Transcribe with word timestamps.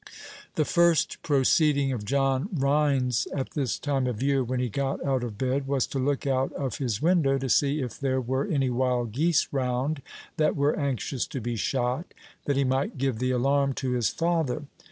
The 0.55 0.65
first 0.65 1.21
proceeding 1.21 1.91
of 1.91 2.05
John 2.05 2.49
Rhines 2.51 3.27
at 3.35 3.51
this 3.51 3.77
time 3.77 4.07
of 4.07 4.23
year, 4.23 4.43
when 4.43 4.59
he 4.59 4.67
got 4.67 5.05
out 5.05 5.23
of 5.23 5.37
bed, 5.37 5.67
was 5.67 5.85
to 5.93 5.99
look 5.99 6.25
out 6.25 6.51
of 6.53 6.79
his 6.79 7.03
window, 7.03 7.37
to 7.37 7.47
see 7.47 7.81
if 7.81 7.99
there 7.99 8.19
were 8.19 8.47
any 8.47 8.71
wild 8.71 9.11
geese 9.11 9.47
round 9.51 10.01
that 10.37 10.55
were 10.55 10.75
anxious 10.75 11.27
to 11.27 11.39
be 11.39 11.55
shot, 11.55 12.15
that 12.45 12.57
he 12.57 12.63
might 12.63 12.97
give 12.97 13.19
the 13.19 13.29
alarm 13.29 13.73
to 13.73 13.91
his 13.91 14.09
father. 14.09 14.63